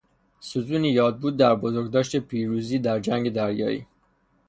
ستون 0.39 0.83
یادبود 0.85 1.37
در 1.37 1.55
بزرگداشت 1.55 2.17
پیروزی 2.19 2.79
در 2.79 2.99
جنگ 2.99 3.29
دریایی 3.33 3.87